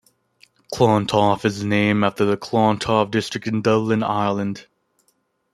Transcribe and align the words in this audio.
Clontarf 0.73 1.45
is 1.45 1.63
named 1.63 2.03
after 2.03 2.25
the 2.25 2.35
Clontarf 2.35 3.11
district 3.11 3.45
in 3.45 3.61
Dublin, 3.61 4.01
Ireland. 4.01 4.65